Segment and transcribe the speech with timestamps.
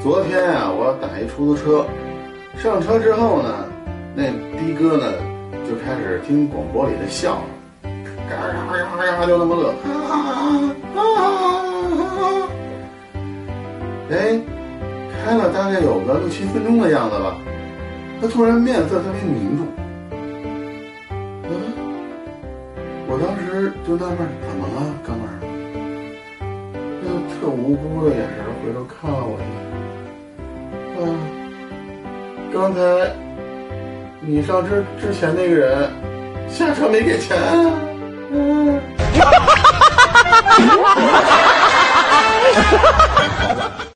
[0.00, 1.84] 昨天啊，我打一出租车，
[2.56, 3.66] 上车之后呢，
[4.14, 5.12] 那的哥呢
[5.68, 7.42] 就开始听广播里的笑，
[7.82, 7.90] 嘎
[8.30, 9.74] 嘎嘎嘎就那么乐，
[14.10, 14.38] 哎，
[15.10, 17.36] 开了大概有个六七分钟的样子吧，
[18.20, 19.66] 他突然面色特别凝重，
[21.42, 21.50] 嗯，
[23.08, 25.42] 我当时就纳闷，怎么了，哥们儿？
[27.02, 29.77] 就特无辜的眼神回头看了我一眼。
[32.60, 32.80] 刚才
[34.20, 35.88] 你上车之前那个人
[36.48, 37.38] 下车没给钱。
[38.32, 38.77] 嗯。